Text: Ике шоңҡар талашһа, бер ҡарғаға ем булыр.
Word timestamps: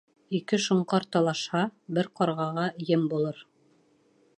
Ике 0.37 0.57
шоңҡар 0.63 1.05
талашһа, 1.17 1.63
бер 1.99 2.11
ҡарғаға 2.21 2.67
ем 2.95 3.09
булыр. 3.13 3.49